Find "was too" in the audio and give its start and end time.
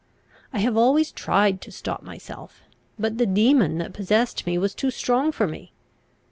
4.57-4.89